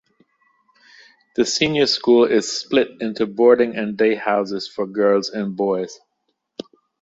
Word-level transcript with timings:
The 1.35 1.45
Senior 1.45 1.85
School 1.85 2.25
is 2.25 2.51
split 2.61 2.87
into 3.01 3.27
boarding 3.27 3.75
and 3.75 3.95
day 3.95 4.15
houses 4.15 4.67
for 4.67 4.87
girls 4.87 5.29
and 5.29 5.55
boys. 5.55 5.99